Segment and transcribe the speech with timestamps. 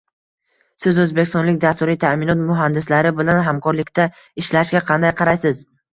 [0.85, 4.07] Siz oʻzbekistonlik dasturiy taʼminot muhandislari bilan hamkorlikda
[4.45, 5.63] ishlashga qanday qaraysiz?